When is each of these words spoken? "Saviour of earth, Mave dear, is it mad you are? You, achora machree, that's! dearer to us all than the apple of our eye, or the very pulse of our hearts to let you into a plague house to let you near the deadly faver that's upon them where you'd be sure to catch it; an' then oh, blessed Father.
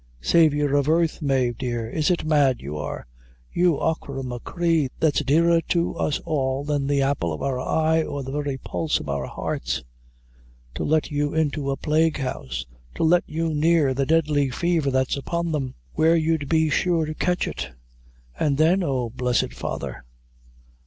"Saviour 0.23 0.73
of 0.73 0.89
earth, 0.89 1.21
Mave 1.21 1.59
dear, 1.59 1.87
is 1.87 2.09
it 2.09 2.25
mad 2.25 2.59
you 2.59 2.75
are? 2.75 3.05
You, 3.53 3.73
achora 3.77 4.23
machree, 4.23 4.89
that's! 4.99 5.21
dearer 5.23 5.61
to 5.69 5.95
us 5.95 6.17
all 6.25 6.63
than 6.63 6.87
the 6.87 7.03
apple 7.03 7.31
of 7.31 7.43
our 7.43 7.59
eye, 7.59 8.01
or 8.01 8.23
the 8.23 8.31
very 8.31 8.57
pulse 8.57 8.99
of 8.99 9.07
our 9.07 9.27
hearts 9.27 9.83
to 10.73 10.83
let 10.83 11.11
you 11.11 11.35
into 11.35 11.69
a 11.69 11.77
plague 11.77 12.17
house 12.17 12.65
to 12.95 13.03
let 13.03 13.25
you 13.29 13.53
near 13.53 13.93
the 13.93 14.07
deadly 14.07 14.49
faver 14.49 14.91
that's 14.91 15.17
upon 15.17 15.51
them 15.51 15.75
where 15.93 16.15
you'd 16.15 16.49
be 16.49 16.67
sure 16.71 17.05
to 17.05 17.13
catch 17.13 17.47
it; 17.47 17.69
an' 18.39 18.55
then 18.55 18.81
oh, 18.81 19.11
blessed 19.11 19.53
Father. 19.53 20.03